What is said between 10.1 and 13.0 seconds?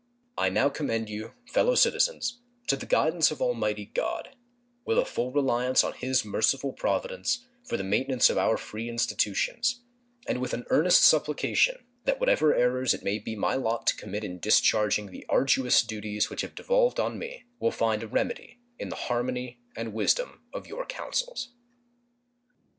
and with an earnest supplication that what ever errors